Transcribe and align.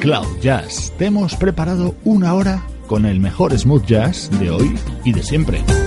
Cloud 0.00 0.40
Jazz. 0.40 0.92
Te 0.98 1.06
hemos 1.06 1.34
preparado 1.36 1.94
una 2.04 2.34
hora 2.34 2.62
con 2.86 3.04
el 3.06 3.20
mejor 3.20 3.56
smooth 3.58 3.84
jazz 3.84 4.30
de 4.38 4.50
hoy 4.50 4.78
y 5.04 5.12
de 5.12 5.22
siempre. 5.22 5.85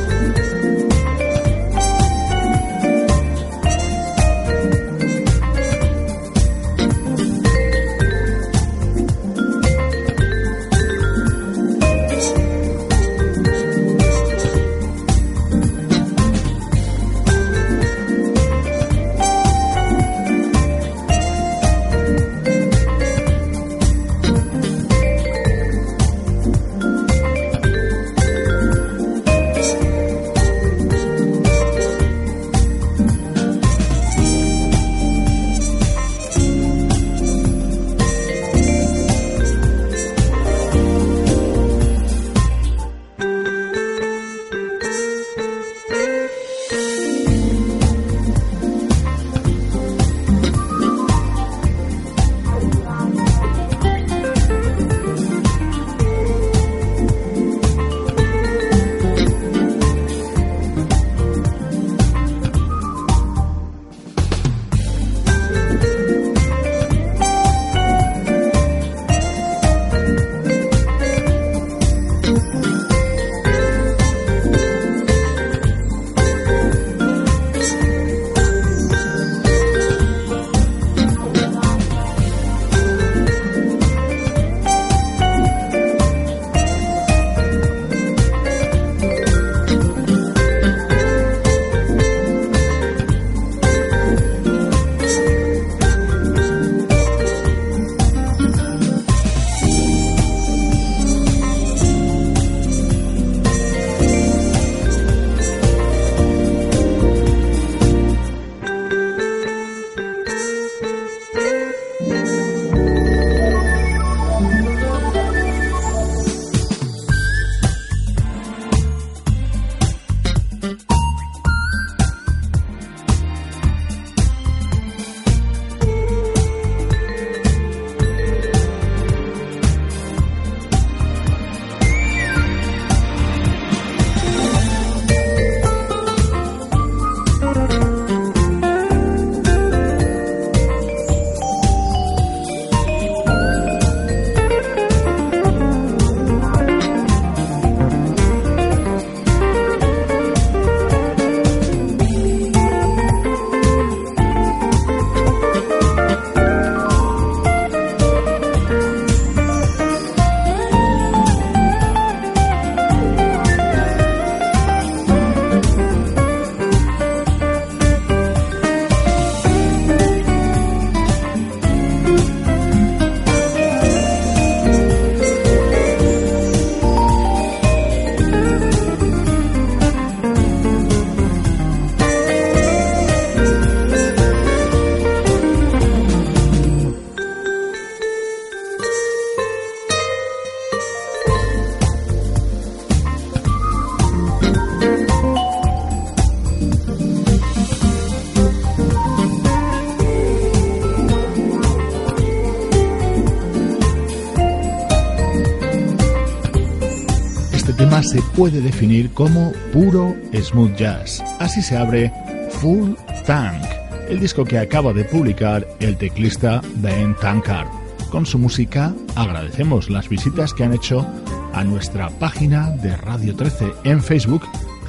Se 208.10 208.24
puede 208.36 208.60
definir 208.60 209.12
como 209.12 209.52
puro 209.72 210.16
smooth 210.34 210.76
jazz. 210.76 211.24
Así 211.40 211.62
se 211.62 211.78
abre 211.78 212.12
Full 212.50 212.94
Tank, 213.28 213.64
el 214.10 214.20
disco 214.20 214.44
que 214.44 214.58
acaba 214.58 214.94
de 214.94 215.04
publicar 215.04 215.68
el 215.80 215.96
teclista 215.96 216.60
Ben 216.78 217.16
Tankard. 217.22 217.68
Con 218.10 218.26
su 218.26 218.40
música 218.40 218.96
agradecemos 219.16 219.92
las 219.92 220.10
visitas 220.10 220.56
que 220.56 220.64
han 220.64 220.74
hecho 220.74 221.06
a 221.54 221.64
nuestra 221.64 222.10
página 222.10 222.72
de 222.72 222.98
Radio 222.98 223.36
13 223.36 223.74
en 223.84 224.02
Facebook, 224.02 224.42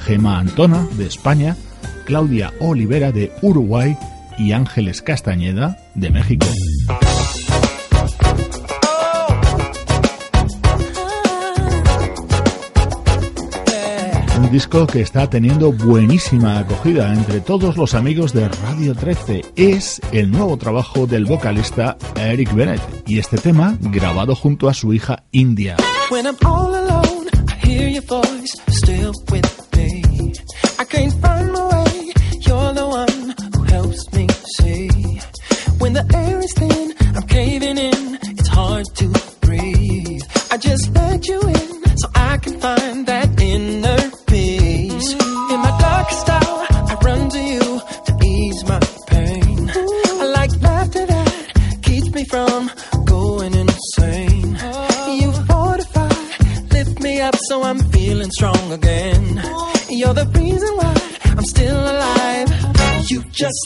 Gema 0.06 0.38
Antona 0.38 0.88
de 0.96 1.05
España, 1.05 1.58
Claudia 2.06 2.55
Olivera 2.58 3.12
de 3.12 3.32
Uruguay 3.43 3.99
y 4.38 4.52
Ángeles 4.52 5.02
Castañeda 5.02 5.76
de 5.94 6.08
México. 6.08 6.46
Disco 14.50 14.87
que 14.87 15.00
está 15.00 15.31
teniendo 15.31 15.73
buenísima 15.73 16.58
acogida 16.58 17.12
entre 17.14 17.41
todos 17.41 17.76
los 17.76 17.94
amigos 17.94 18.32
de 18.32 18.49
Radio 18.49 18.94
13. 18.94 19.43
Es 19.55 20.00
el 20.12 20.31
nuevo 20.31 20.56
trabajo 20.56 21.06
del 21.06 21.25
vocalista 21.25 21.97
Eric 22.17 22.52
Bennett 22.52 22.81
y 23.06 23.19
este 23.19 23.38
tema 23.38 23.79
grabado 23.81 24.35
junto 24.35 24.69
a 24.69 24.75
su 24.75 24.93
hija 24.93 25.23
India. 25.31 25.76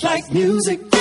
Like 0.02 0.30
music 0.32 0.93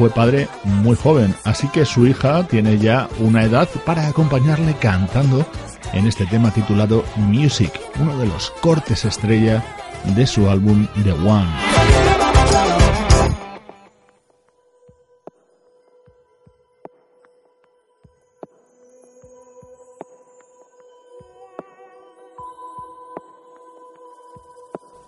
fue 0.00 0.08
padre 0.08 0.48
muy 0.64 0.96
joven, 0.96 1.34
así 1.44 1.68
que 1.68 1.84
su 1.84 2.06
hija 2.06 2.42
tiene 2.44 2.78
ya 2.78 3.06
una 3.18 3.44
edad 3.44 3.68
para 3.84 4.08
acompañarle 4.08 4.74
cantando 4.80 5.44
en 5.92 6.06
este 6.06 6.24
tema 6.24 6.50
titulado 6.50 7.04
Music, 7.16 7.70
uno 8.00 8.16
de 8.16 8.24
los 8.24 8.50
cortes 8.62 9.04
estrella 9.04 9.62
de 10.16 10.26
su 10.26 10.48
álbum 10.48 10.86
The 11.04 11.12
One. 11.12 11.50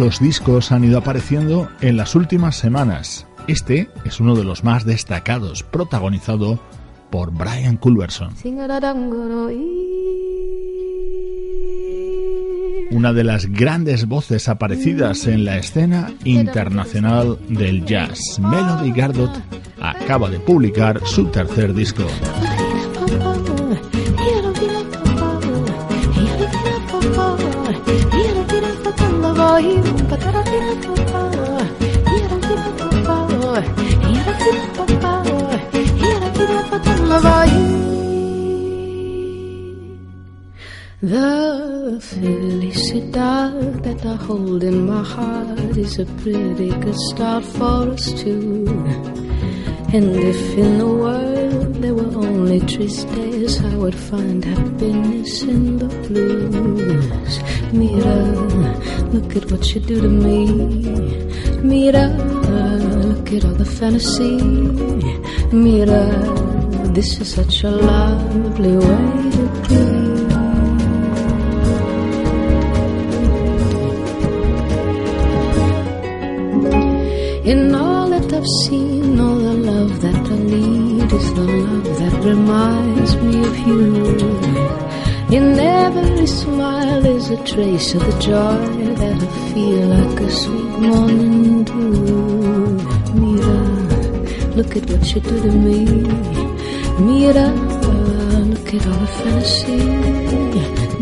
Muchos 0.00 0.18
discos 0.18 0.72
han 0.72 0.82
ido 0.82 0.96
apareciendo 0.96 1.68
en 1.82 1.98
las 1.98 2.14
últimas 2.14 2.56
semanas. 2.56 3.26
Este 3.48 3.90
es 4.06 4.18
uno 4.18 4.34
de 4.34 4.44
los 4.44 4.64
más 4.64 4.86
destacados, 4.86 5.62
protagonizado 5.62 6.58
por 7.10 7.30
Brian 7.32 7.76
Culberson. 7.76 8.32
Una 12.90 13.12
de 13.12 13.24
las 13.24 13.44
grandes 13.44 14.06
voces 14.06 14.48
aparecidas 14.48 15.26
en 15.26 15.44
la 15.44 15.58
escena 15.58 16.10
internacional 16.24 17.38
del 17.50 17.84
jazz, 17.84 18.38
Melody 18.40 18.92
Gardot, 18.92 19.38
acaba 19.82 20.30
de 20.30 20.40
publicar 20.40 21.02
su 21.04 21.26
tercer 21.26 21.74
disco. 21.74 22.06
Hold 44.26 44.62
in 44.62 44.86
my 44.86 45.02
heart 45.02 45.76
is 45.76 45.98
a 45.98 46.06
pretty 46.20 46.70
good 46.82 46.96
start 47.10 47.44
for 47.44 47.90
us 47.94 48.12
two. 48.20 48.66
And 49.92 50.14
if 50.32 50.40
in 50.56 50.78
the 50.78 50.86
world 50.86 51.74
there 51.82 51.94
were 51.94 52.14
only 52.26 52.60
triste 52.60 53.08
days, 53.14 53.62
I 53.64 53.74
would 53.76 53.94
find 53.94 54.44
happiness 54.44 55.42
in 55.42 55.78
the 55.78 55.88
blues. 56.06 57.34
Mira, 57.72 58.18
look 59.14 59.36
at 59.36 59.50
what 59.50 59.74
you 59.74 59.80
do 59.80 60.00
to 60.00 60.08
me. 60.08 60.46
Mira, 61.62 62.06
look 63.08 63.32
at 63.32 63.44
all 63.44 63.54
the 63.54 63.64
fantasy. 63.64 64.36
Mira, 65.64 66.04
this 66.94 67.20
is 67.20 67.34
such 67.34 67.64
a 67.64 67.70
lovely 67.70 68.76
way 68.76 69.30
to 69.32 70.04
be. 70.04 70.09
Seen, 78.64 79.20
all 79.20 79.36
the 79.36 79.54
love 79.54 80.00
that 80.00 80.14
I 80.14 80.38
need 80.38 81.12
is 81.12 81.34
the 81.34 81.42
love 81.42 81.98
that 81.98 82.14
reminds 82.24 83.16
me 83.16 83.44
of 83.44 83.58
you. 83.66 83.80
In 85.36 85.58
every 85.58 86.26
smile 86.26 87.04
is 87.06 87.30
a 87.30 87.36
trace 87.44 87.94
of 87.94 88.02
the 88.04 88.18
joy 88.18 88.94
that 88.94 89.22
I 89.22 89.52
feel 89.52 89.86
like 89.96 90.20
a 90.20 90.30
sweet 90.30 90.74
morning 90.88 91.64
dew. 91.64 92.78
Mira, 93.20 93.60
look 94.56 94.76
at 94.76 94.90
what 94.90 95.14
you 95.14 95.20
do 95.20 95.36
to 95.46 95.52
me. 95.66 95.84
Mira, 97.06 97.48
look 98.52 98.74
at 98.74 98.86
all 98.86 99.00
the 99.04 99.10
fantasy. 99.20 99.82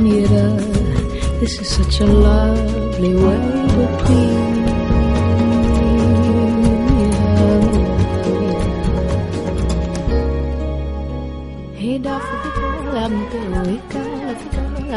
Mira, 0.02 0.46
this 1.40 1.58
is 1.60 1.68
such 1.76 2.00
a 2.00 2.06
lovely 2.06 3.14
way 3.14 3.40
to 3.74 3.86
be. 4.06 4.47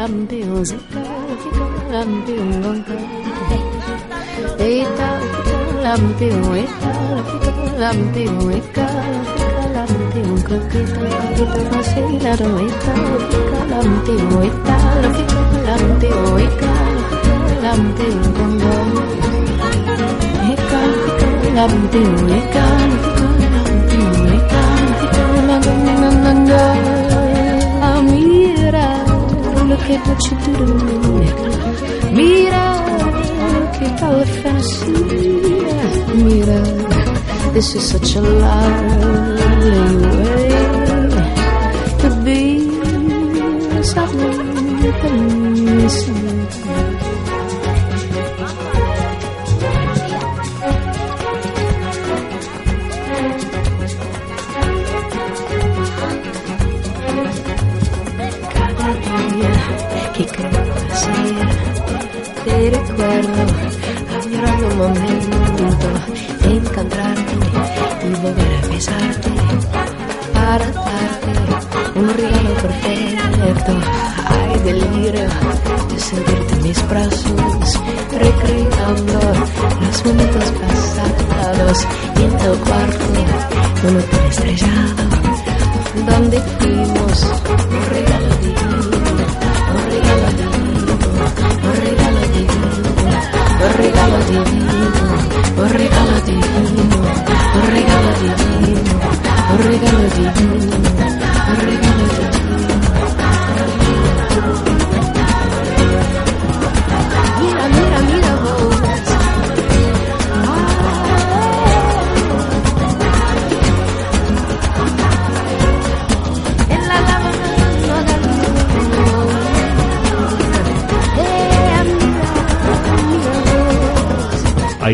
campeón, 0.02 0.64
campeón 1.92 2.82
con 2.82 2.98
Eta 4.58 5.10
campeón, 5.82 6.56
eta 6.56 6.92
campeón, 7.78 8.52
eta 8.52 8.86
campeón 9.74 10.40
con 10.48 10.62
kita 10.70 11.60
vacila 11.70 12.32
ro 12.40 12.50
eta 12.66 12.94
campeón, 13.70 14.42
eta 14.48 14.76
campeón, 15.66 16.40
eta 16.46 16.72
campeón 17.62 18.24
con 18.36 18.52
con 18.62 18.88
Eta 20.52 20.82
campeón, 21.54 22.30
eta 22.40 22.66
campeón, 23.54 24.26
eta 24.38 24.62
campeón 25.46 26.14
con 26.24 26.38
con 26.48 26.81
quello 29.72 29.76
che 29.86 29.98
faccio 30.04 30.34
tu 30.36 30.50
mira 32.10 32.84
che 33.78 33.94
palle 33.98 34.24
fantasia 34.24 35.76
mira 36.12 36.60
this 37.52 37.74
is 37.74 37.88
such 37.88 38.16
a 38.16 38.20
lovely 38.20 39.80
way 40.24 40.50
to 41.98 42.08
be 42.22 42.42
something 43.82 44.52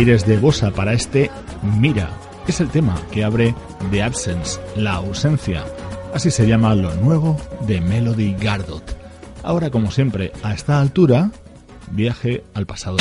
aires 0.08 0.26
de 0.26 0.38
bossa 0.38 0.70
para 0.70 0.94
este 0.94 1.30
Mira. 1.62 2.08
Es 2.46 2.60
el 2.60 2.70
tema 2.70 2.98
que 3.12 3.24
abre 3.24 3.54
The 3.90 4.02
Absence, 4.02 4.58
la 4.74 4.92
ausencia. 4.94 5.62
Así 6.14 6.30
se 6.30 6.46
llama 6.46 6.74
lo 6.74 6.94
nuevo 6.94 7.38
de 7.66 7.82
Melody 7.82 8.34
Gardot. 8.40 8.96
Ahora, 9.42 9.68
como 9.68 9.90
siempre, 9.90 10.32
a 10.42 10.54
esta 10.54 10.80
altura, 10.80 11.30
viaje 11.90 12.42
al 12.54 12.64
pasado. 12.64 12.96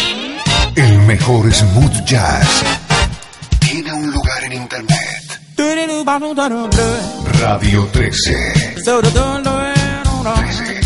El 0.76 1.00
mejor 1.04 1.50
smooth 1.54 2.04
jazz 2.04 2.64
tiene 3.60 3.94
un 3.94 4.12
lugar 4.12 4.44
en 4.44 4.54
internet. 4.54 5.40
Radio 7.40 7.88
13. 7.94 8.76
13. 10.34 10.82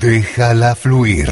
Déjala 0.00 0.74
fluir. 0.74 1.28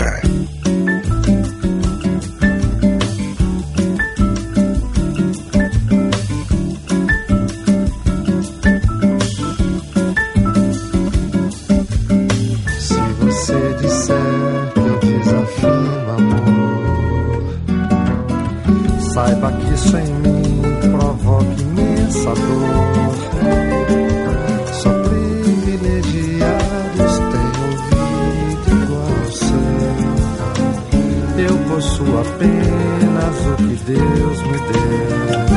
isso 19.74 19.96
em 19.96 20.06
mim 20.06 20.62
provoca 20.92 21.60
imensa 21.60 22.32
dor. 22.34 23.14
Só 24.72 24.90
privilegiados 25.02 27.18
têm 27.32 27.52
ouvido 27.66 28.70
igual 28.84 29.02
ao 29.02 29.32
seu. 29.32 29.74
Eu 31.46 31.54
possuo 31.68 32.14
apenas 32.20 33.36
o 33.46 33.56
que 33.56 33.74
Deus 33.84 34.38
me 34.42 34.58
deu. 34.58 35.53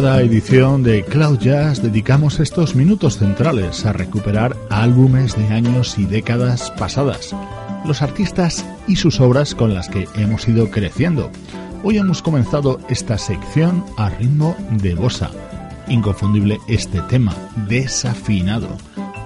Cada 0.00 0.22
edición 0.22 0.84
de 0.84 1.02
Cloud 1.02 1.40
Jazz 1.40 1.82
dedicamos 1.82 2.38
estos 2.38 2.76
minutos 2.76 3.18
centrales 3.18 3.84
a 3.84 3.92
recuperar 3.92 4.56
álbumes 4.70 5.36
de 5.36 5.48
años 5.48 5.98
y 5.98 6.04
décadas 6.04 6.70
pasadas, 6.78 7.34
los 7.84 8.00
artistas 8.00 8.64
y 8.86 8.94
sus 8.94 9.18
obras 9.18 9.56
con 9.56 9.74
las 9.74 9.88
que 9.88 10.06
hemos 10.14 10.46
ido 10.46 10.70
creciendo. 10.70 11.32
Hoy 11.82 11.98
hemos 11.98 12.22
comenzado 12.22 12.78
esta 12.88 13.18
sección 13.18 13.84
a 13.96 14.08
ritmo 14.08 14.54
de 14.70 14.94
bossa. 14.94 15.32
Inconfundible 15.88 16.58
este 16.68 17.00
tema, 17.00 17.34
desafinado, 17.66 18.68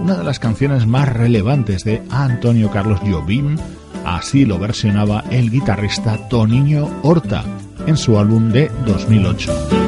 una 0.00 0.16
de 0.16 0.24
las 0.24 0.38
canciones 0.38 0.86
más 0.86 1.06
relevantes 1.06 1.84
de 1.84 2.00
Antonio 2.08 2.70
Carlos 2.70 3.00
Jobim, 3.00 3.58
así 4.06 4.46
lo 4.46 4.58
versionaba 4.58 5.22
el 5.30 5.50
guitarrista 5.50 6.16
Toniño 6.30 6.88
Horta 7.02 7.44
en 7.86 7.98
su 7.98 8.18
álbum 8.18 8.50
de 8.52 8.70
2008. 8.86 9.81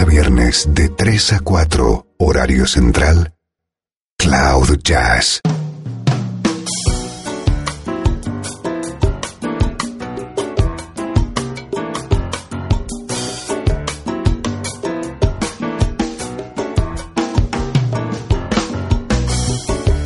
A 0.00 0.04
viernes 0.04 0.68
de 0.72 0.88
3 0.88 1.34
a 1.34 1.40
4, 1.40 2.06
horario 2.18 2.66
central, 2.66 3.34
Cloud 4.18 4.78
Jazz. 4.82 5.40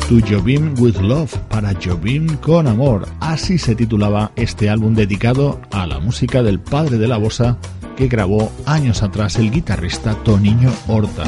To 0.07 0.19
Jobim 0.29 0.75
with 0.79 0.97
Love, 0.97 1.35
para 1.49 1.73
Jobim 1.73 2.37
con 2.37 2.67
amor. 2.67 3.07
Así 3.19 3.57
se 3.57 3.75
titulaba 3.75 4.31
este 4.35 4.69
álbum 4.69 4.93
dedicado 4.93 5.59
a 5.71 5.87
la 5.87 5.99
música 5.99 6.43
del 6.43 6.59
padre 6.59 6.97
de 6.97 7.07
la 7.07 7.17
bossa 7.17 7.57
que 7.95 8.07
grabó 8.07 8.51
años 8.65 9.03
atrás 9.03 9.37
el 9.37 9.51
guitarrista 9.51 10.15
Toniño 10.23 10.71
Horta. 10.87 11.23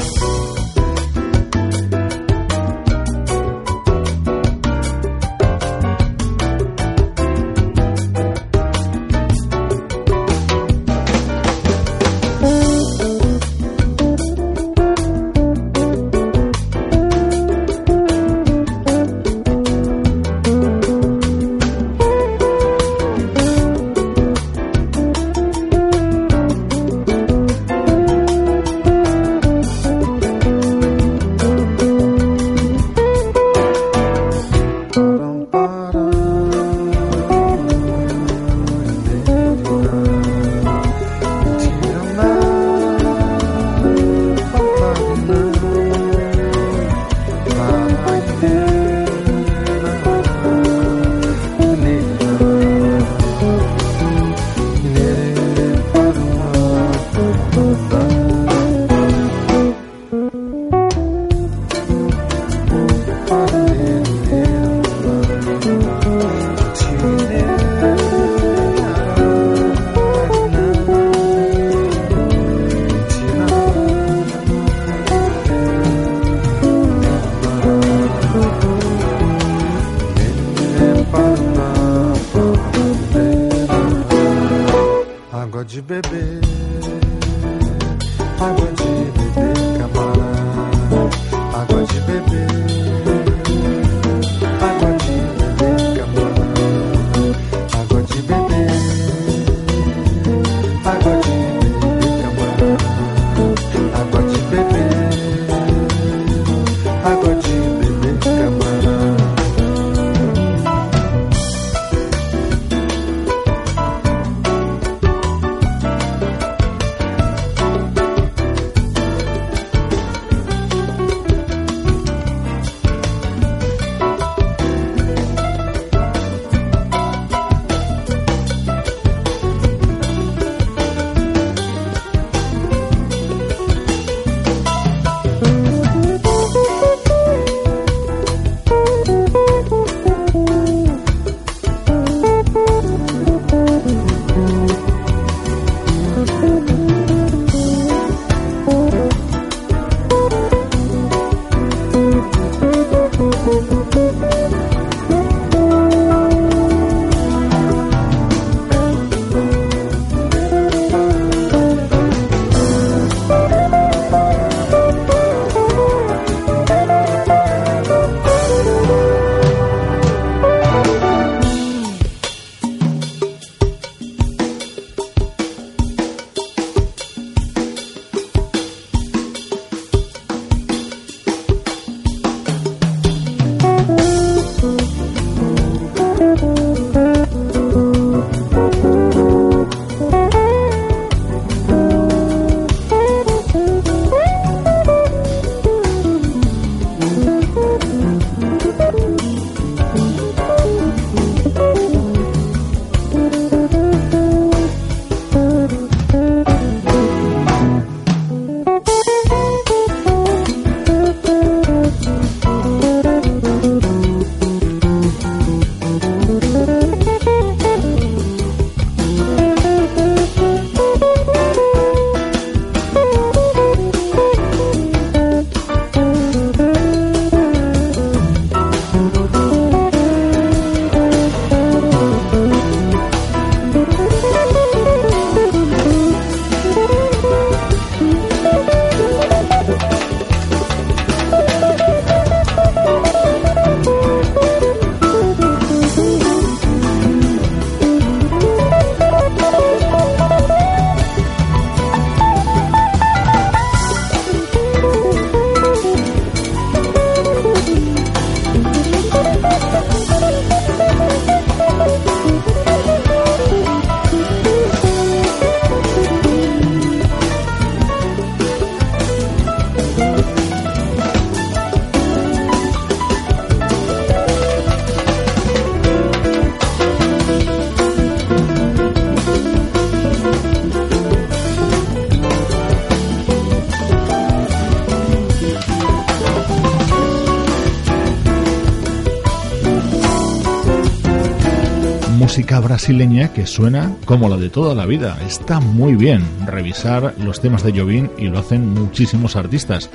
Brasileña 292.60 293.32
que 293.32 293.46
suena 293.46 293.96
como 294.04 294.28
la 294.28 294.36
de 294.36 294.50
toda 294.50 294.74
la 294.74 294.86
vida. 294.86 295.18
Está 295.26 295.60
muy 295.60 295.94
bien 295.94 296.24
revisar 296.46 297.14
los 297.18 297.40
temas 297.40 297.62
de 297.62 297.78
Jobim 297.78 298.08
y 298.18 298.28
lo 298.28 298.38
hacen 298.38 298.72
muchísimos 298.74 299.36
artistas, 299.36 299.90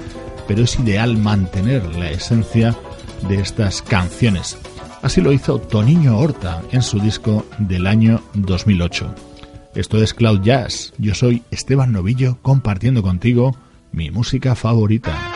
pero 0.47 0.63
es 0.63 0.79
ideal 0.79 1.17
mantener 1.17 1.85
la 1.95 2.09
esencia 2.11 2.75
de 3.27 3.39
estas 3.39 3.81
canciones. 3.81 4.57
Así 5.01 5.21
lo 5.21 5.31
hizo 5.31 5.59
Toniño 5.59 6.17
Horta 6.17 6.61
en 6.71 6.81
su 6.81 6.99
disco 6.99 7.45
del 7.57 7.87
año 7.87 8.21
2008. 8.33 9.13
Esto 9.75 10.01
es 10.01 10.13
Cloud 10.13 10.41
Jazz. 10.41 10.93
Yo 10.97 11.15
soy 11.15 11.43
Esteban 11.51 11.91
Novillo 11.91 12.37
compartiendo 12.41 13.01
contigo 13.01 13.55
mi 13.91 14.11
música 14.11 14.55
favorita. 14.55 15.28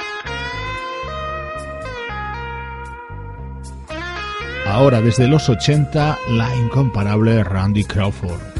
Ahora 4.73 5.01
desde 5.01 5.27
los 5.27 5.49
80, 5.49 6.17
la 6.31 6.55
incomparable 6.55 7.43
Randy 7.43 7.83
Crawford. 7.83 8.52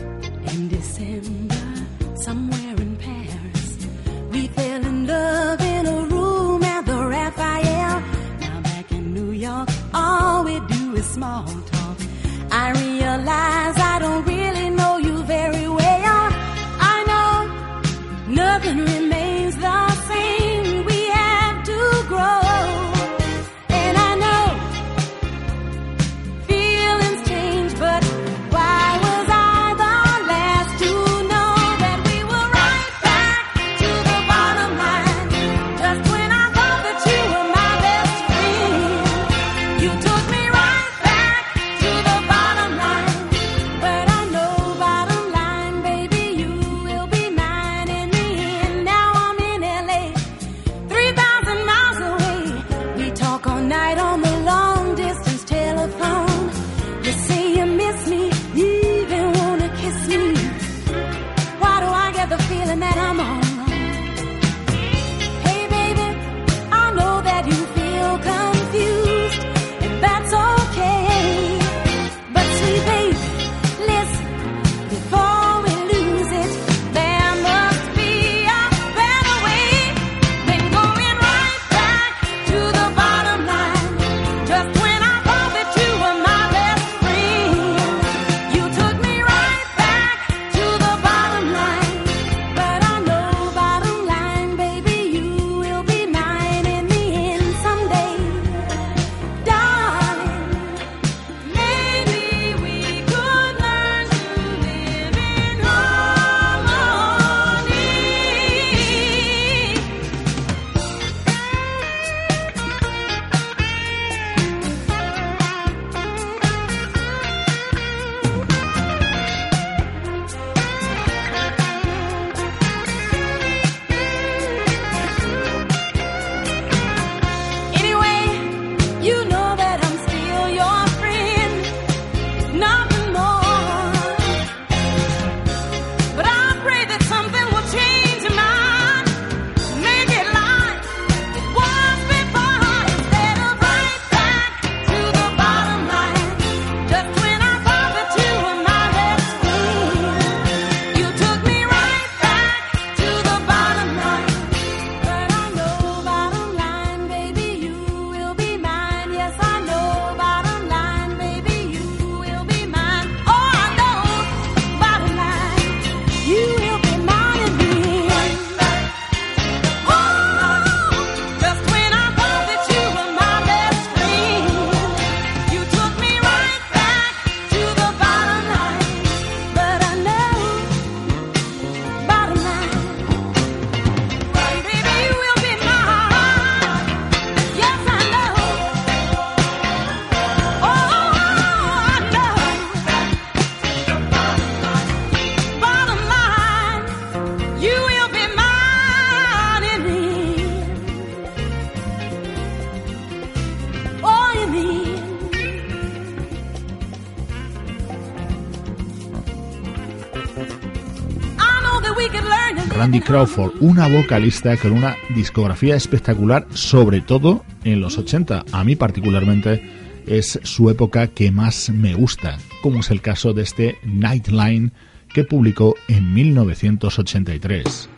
Cindy 212.93 213.07
Crawford, 213.07 213.53
una 213.59 213.87
vocalista 213.87 214.55
con 214.55 214.71
una 214.71 214.95
discografía 215.15 215.75
espectacular, 215.75 216.45
sobre 216.53 217.01
todo 217.01 217.43
en 217.63 217.81
los 217.81 217.97
80. 217.97 218.45
A 218.51 218.63
mí 218.63 218.75
particularmente 218.75 219.63
es 220.05 220.39
su 220.43 220.69
época 220.69 221.07
que 221.07 221.31
más 221.31 221.71
me 221.71 221.95
gusta, 221.95 222.37
como 222.61 222.81
es 222.81 222.91
el 222.91 223.01
caso 223.01 223.33
de 223.33 223.41
este 223.41 223.77
Nightline 223.83 224.73
que 225.11 225.23
publicó 225.23 225.73
en 225.87 226.13
1983. 226.13 227.89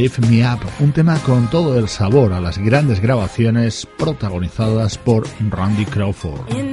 Lift 0.00 0.20
Me 0.30 0.42
Up, 0.50 0.60
un 0.78 0.92
tema 0.92 1.18
con 1.18 1.50
todo 1.50 1.78
el 1.78 1.86
sabor 1.86 2.32
a 2.32 2.40
las 2.40 2.56
grandes 2.56 3.00
grabaciones 3.00 3.86
protagonizadas 3.98 4.96
por 4.96 5.26
Randy 5.50 5.84
Crawford. 5.84 6.69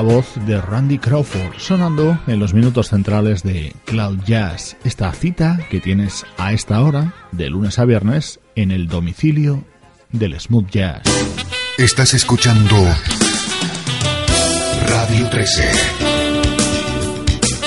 la 0.00 0.14
voz 0.14 0.28
de 0.46 0.58
Randy 0.58 0.96
Crawford 0.96 1.58
sonando 1.58 2.18
en 2.26 2.38
los 2.38 2.54
minutos 2.54 2.88
centrales 2.88 3.42
de 3.42 3.74
Cloud 3.84 4.20
Jazz, 4.24 4.78
esta 4.82 5.12
cita 5.12 5.60
que 5.68 5.78
tienes 5.78 6.24
a 6.38 6.54
esta 6.54 6.80
hora, 6.80 7.12
de 7.32 7.50
lunes 7.50 7.78
a 7.78 7.84
viernes, 7.84 8.40
en 8.54 8.70
el 8.70 8.88
domicilio 8.88 9.62
del 10.10 10.40
smooth 10.40 10.70
jazz. 10.70 11.02
Estás 11.76 12.14
escuchando 12.14 12.76
Radio 14.88 15.28
13. 15.28 15.70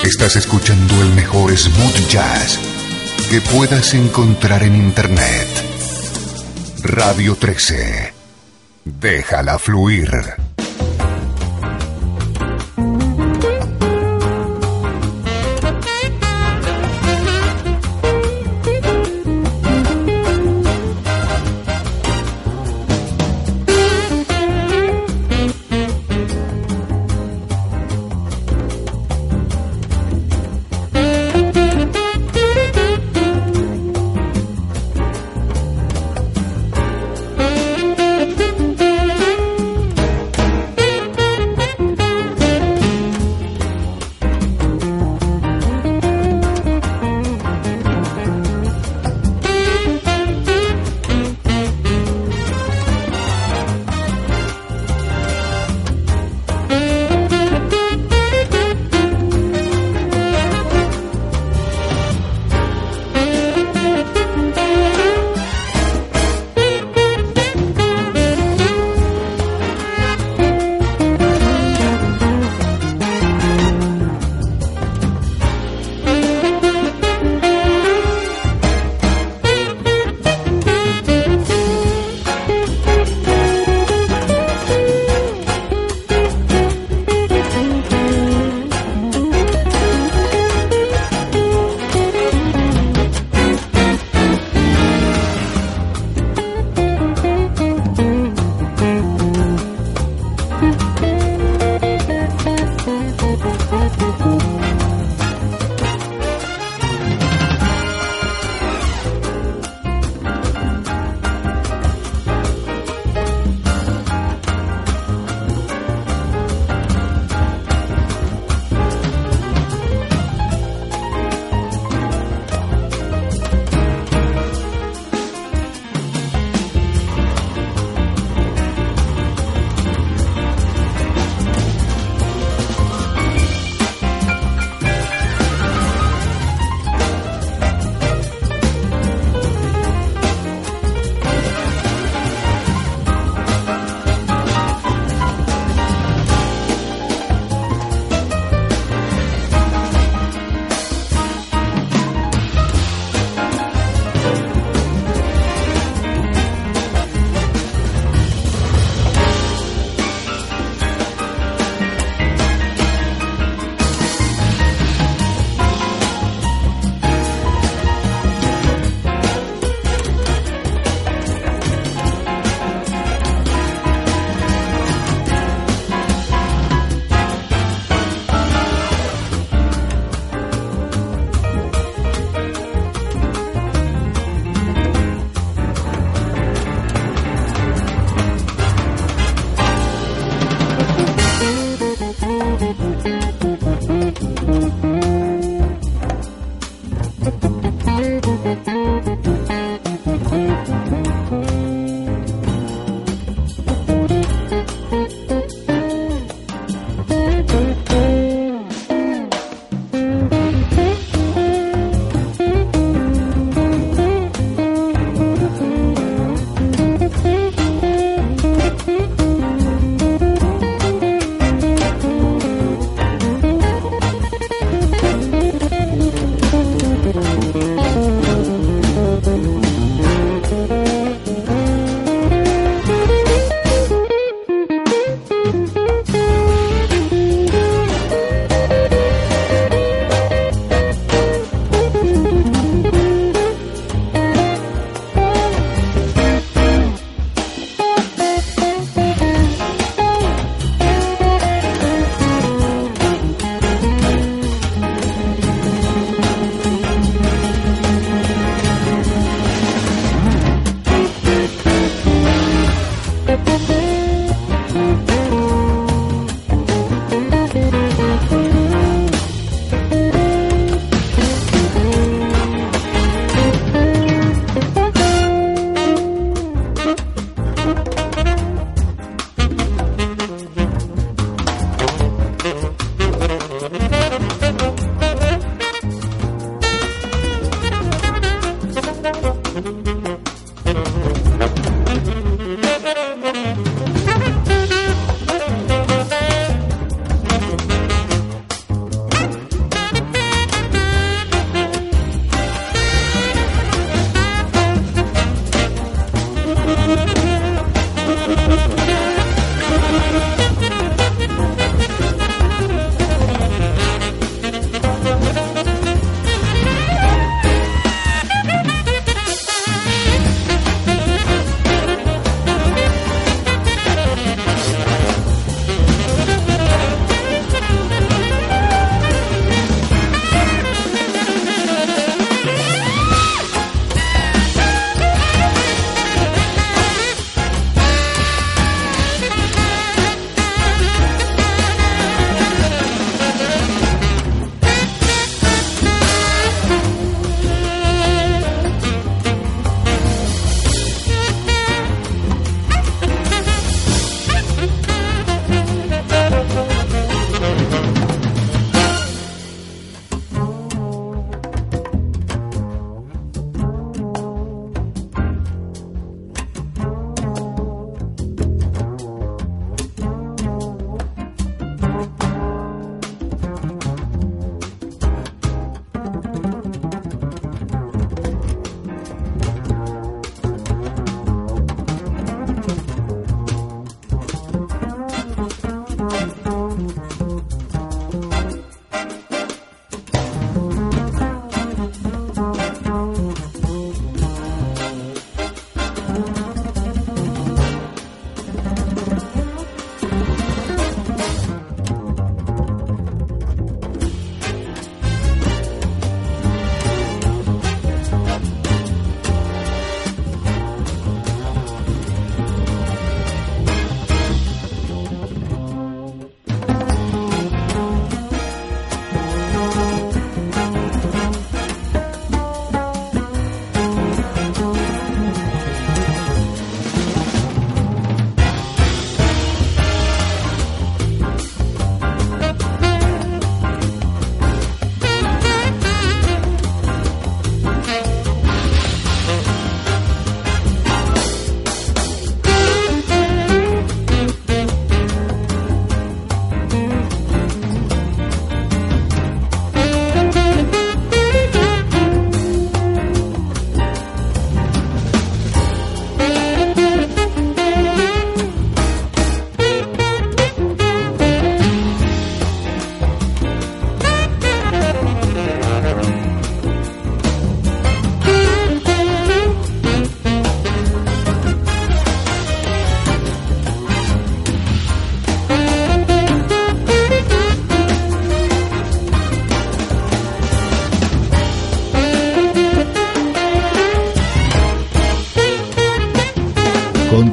Estás 0.02 0.34
escuchando 0.34 1.02
el 1.02 1.10
mejor 1.14 1.56
smooth 1.56 2.08
jazz 2.08 2.58
que 3.30 3.40
puedas 3.42 3.94
encontrar 3.94 4.64
en 4.64 4.74
Internet. 4.74 5.46
Radio 6.82 7.36
13. 7.36 8.12
Déjala 8.84 9.56
fluir. 9.60 10.43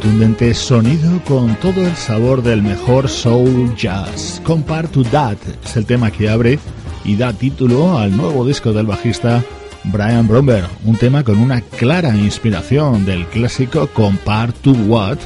Contundente 0.02 0.52
sonido 0.56 1.22
con 1.26 1.56
todo 1.58 1.86
el 1.86 1.96
sabor 1.96 2.42
del 2.42 2.64
mejor 2.64 3.08
soul 3.08 3.76
jazz. 3.76 4.42
Compare 4.44 4.88
to 4.88 5.04
That 5.04 5.38
es 5.64 5.78
el 5.78 5.86
tema 5.86 6.10
que 6.10 6.28
abre 6.28 6.58
y 7.06 7.16
da 7.16 7.34
título 7.34 8.00
al 8.00 8.18
nuevo 8.18 8.44
disco 8.44 8.74
del 8.74 8.88
bajista 8.88 9.44
Brian 9.84 10.28
Bromberg, 10.28 10.68
un 10.86 10.96
tema 10.98 11.24
con 11.24 11.38
una 11.38 11.62
clara 11.62 12.16
inspiración 12.16 13.06
del 13.06 13.28
clásico 13.28 13.88
Compare 13.94 14.54
to 14.64 14.72
What 14.72 15.20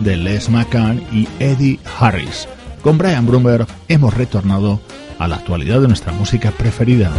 de 0.00 0.16
Les 0.16 0.48
McCann 0.48 1.02
y 1.12 1.28
Eddie 1.38 1.78
Harris. 1.98 2.48
Con 2.82 2.96
Brian 2.96 3.26
Bromberg 3.26 3.66
hemos 3.88 4.14
retornado 4.14 4.80
a 5.18 5.28
la 5.28 5.36
actualidad 5.36 5.82
de 5.82 5.88
nuestra 5.88 6.12
música 6.12 6.52
preferida. 6.52 7.12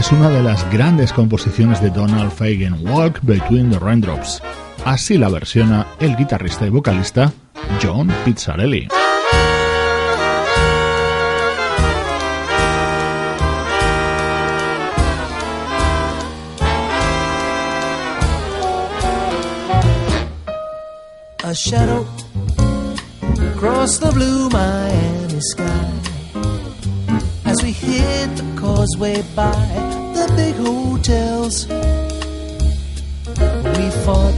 Es 0.00 0.12
una 0.12 0.30
de 0.30 0.42
las 0.42 0.64
grandes 0.72 1.12
composiciones 1.12 1.82
de 1.82 1.90
Donald 1.90 2.32
Fagen, 2.32 2.88
Walk 2.88 3.18
Between 3.20 3.70
the 3.70 3.78
Raindrops. 3.78 4.40
Así 4.86 5.18
la 5.18 5.28
versiona 5.28 5.88
el 6.00 6.16
guitarrista 6.16 6.66
y 6.66 6.70
vocalista 6.70 7.30
John 7.82 8.10
Pizzarelli. 8.24 8.88
A 21.44 21.52
shadow 21.52 22.06
across 23.54 23.98
the 23.98 24.10
blue 24.12 24.48
Miami 24.48 25.40
sky 25.40 25.90
as 27.44 27.62
we 27.62 27.72
hit 27.72 28.34
the 28.36 28.49
causeway 28.60 29.22
by 29.34 29.52
the 30.14 30.32
big 30.36 30.54
hotels. 30.56 31.66
We 33.76 33.86
fought, 34.04 34.34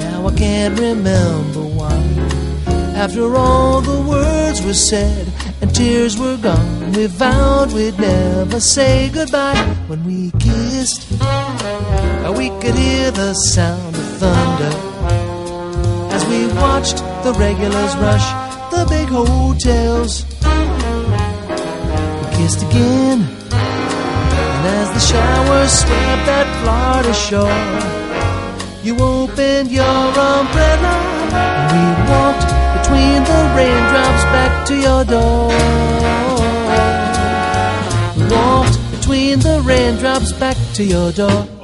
now 0.00 0.26
I 0.26 0.34
can't 0.34 0.78
remember 0.80 1.62
why. 1.78 1.98
After 2.96 3.36
all 3.36 3.80
the 3.80 4.00
words 4.00 4.62
were 4.62 4.74
said 4.74 5.28
and 5.60 5.74
tears 5.74 6.18
were 6.18 6.38
gone, 6.38 6.92
we 6.92 7.06
vowed 7.06 7.72
we'd 7.72 7.98
never 7.98 8.60
say 8.60 9.10
goodbye. 9.10 9.62
When 9.86 10.04
we 10.04 10.30
kissed, 10.38 11.10
we 12.38 12.50
could 12.60 12.76
hear 12.76 13.10
the 13.10 13.34
sound 13.34 13.94
of 13.94 14.06
thunder 14.20 14.74
as 16.14 16.24
we 16.26 16.46
watched 16.54 16.98
the 17.24 17.32
regulars 17.38 17.96
rush 17.96 18.28
the 18.70 18.86
big 18.88 19.08
hotels 19.08 20.24
kissed 22.48 22.62
again. 22.62 23.20
And 23.52 24.66
as 24.80 24.88
the 24.96 25.00
showers 25.00 25.72
swept 25.80 26.22
that 26.30 26.46
Florida 26.60 27.14
shore, 27.26 27.60
you 28.82 28.94
opened 28.98 29.70
your 29.70 29.84
umbrella 29.84 30.94
and 31.44 31.66
we 31.74 31.84
walked 32.12 32.50
between 32.76 33.18
the 33.30 33.40
raindrops 33.56 34.24
back 34.34 34.66
to 34.68 34.74
your 34.86 35.04
door. 35.04 35.48
Walked 38.34 38.78
between 38.92 39.40
the 39.40 39.60
raindrops 39.64 40.32
back 40.32 40.56
to 40.74 40.84
your 40.84 41.12
door. 41.12 41.57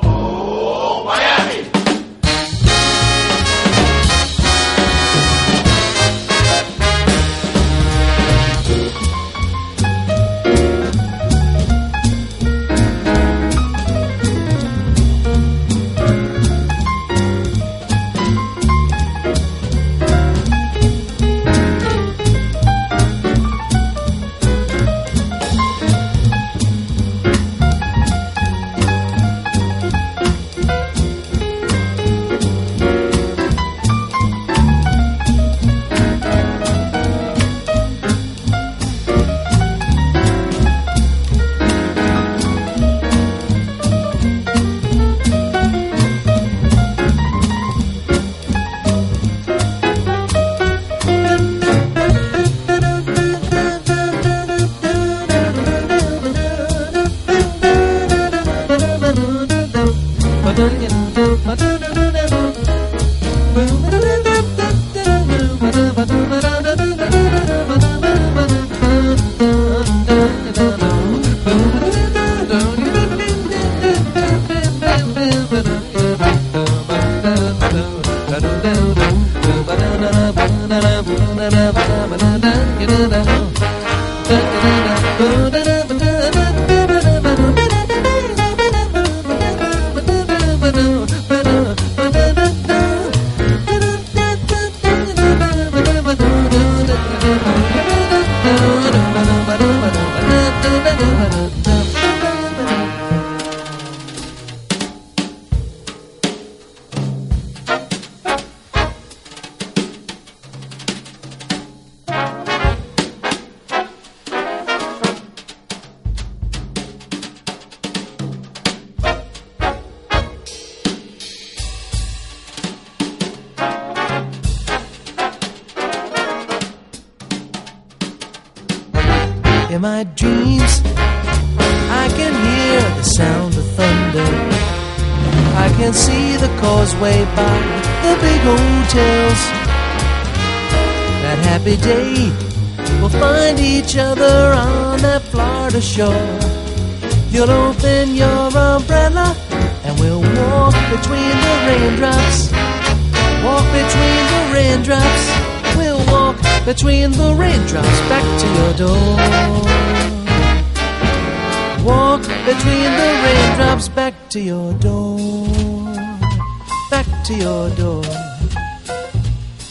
to 167.25 167.35
your 167.35 167.71
door. 167.71 168.03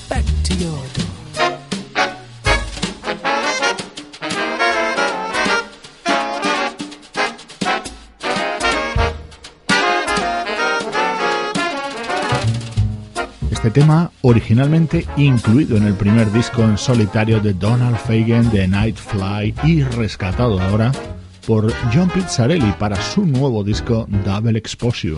Back 0.09 0.25
to 0.43 0.53
your 0.55 0.71
door. 0.71 1.03
Este 13.51 13.69
tema, 13.69 14.11
originalmente 14.23 15.05
incluido 15.15 15.77
en 15.77 15.83
el 15.83 15.93
primer 15.93 16.31
disco 16.31 16.63
en 16.63 16.77
solitario 16.77 17.39
de 17.39 17.53
Donald 17.53 17.97
Fagen 17.97 18.49
de 18.49 18.67
Nightfly 18.67 19.53
y 19.63 19.83
rescatado 19.83 20.59
ahora 20.59 20.91
por 21.45 21.71
John 21.93 22.09
Pizzarelli 22.09 22.73
para 22.79 22.99
su 22.99 23.27
nuevo 23.27 23.63
disco 23.63 24.07
Double 24.25 24.57
Exposure. 24.57 25.17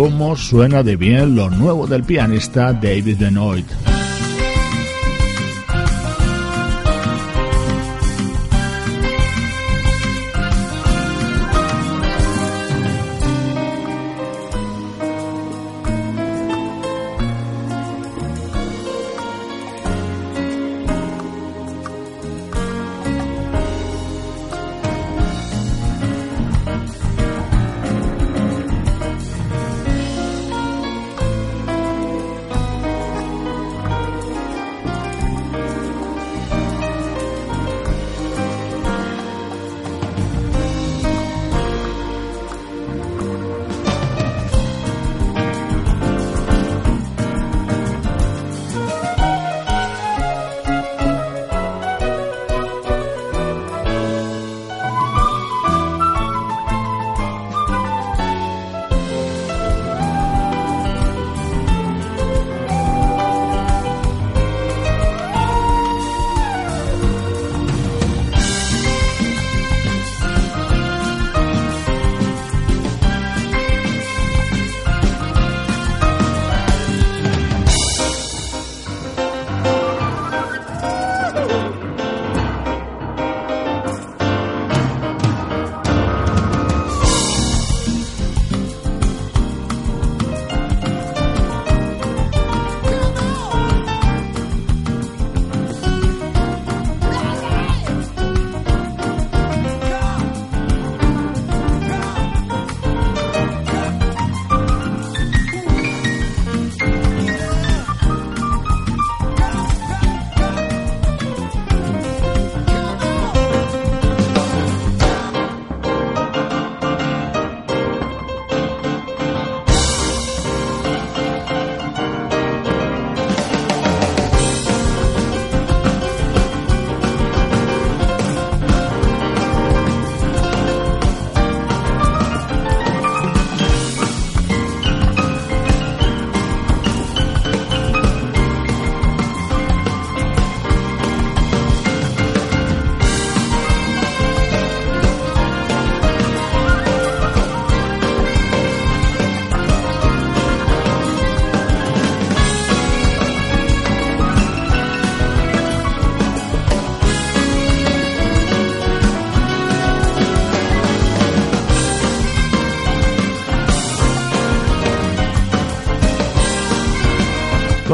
Cómo 0.00 0.34
suena 0.34 0.82
de 0.82 0.96
bien 0.96 1.36
lo 1.36 1.50
nuevo 1.50 1.86
del 1.86 2.02
pianista 2.04 2.72
David 2.72 3.18
Benoit. 3.18 3.89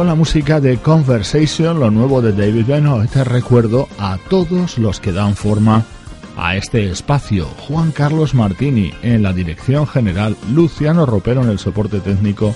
La 0.07 0.14
música 0.14 0.61
de 0.61 0.78
Conversation, 0.78 1.80
lo 1.80 1.90
nuevo 1.90 2.22
de 2.22 2.32
David 2.32 2.66
Benoit, 2.66 3.11
te 3.11 3.24
recuerdo 3.24 3.88
a 3.98 4.18
todos 4.30 4.78
los 4.78 5.00
que 5.00 5.11
dan 5.11 5.34
forma 5.34 5.84
a 6.36 6.54
este 6.54 6.88
espacio. 6.88 7.46
Juan 7.66 7.90
Carlos 7.90 8.32
Martini 8.32 8.92
en 9.02 9.24
la 9.24 9.32
dirección 9.32 9.84
general, 9.84 10.36
Luciano 10.52 11.07
Ropero 11.07 11.42
en 11.42 11.48
el 11.48 11.59
soporte 11.59 11.98
técnico, 11.98 12.54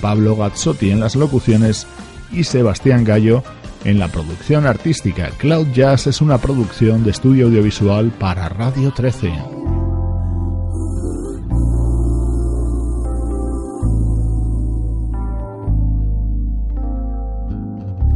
Pablo 0.00 0.36
Gazzotti 0.36 0.90
en 0.90 1.00
las 1.00 1.16
locuciones 1.16 1.86
y 2.32 2.44
Sebastián 2.44 3.04
Gallo 3.04 3.42
en 3.84 3.98
la 3.98 4.08
producción 4.08 4.66
artística. 4.66 5.28
Cloud 5.36 5.66
Jazz 5.74 6.06
es 6.06 6.22
una 6.22 6.38
producción 6.38 7.04
de 7.04 7.10
estudio 7.10 7.46
audiovisual 7.46 8.10
para 8.10 8.48
Radio 8.48 8.90
13. 8.90 9.55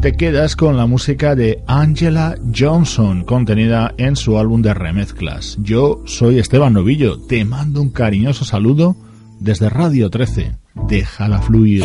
Te 0.01 0.17
quedas 0.17 0.57
con 0.57 0.79
la 0.79 0.87
música 0.87 1.35
de 1.35 1.63
Angela 1.67 2.35
Johnson 2.57 3.23
contenida 3.25 3.95
en 3.99 4.17
su 4.17 4.39
álbum 4.39 4.63
de 4.63 4.73
remezclas. 4.73 5.59
Yo 5.61 6.03
soy 6.07 6.39
Esteban 6.39 6.73
Novillo, 6.73 7.19
te 7.21 7.45
mando 7.45 7.83
un 7.83 7.91
cariñoso 7.91 8.45
saludo 8.47 8.97
desde 9.41 9.69
Radio 9.69 10.09
13. 10.09 10.53
Déjala 10.89 11.43
fluir. 11.43 11.85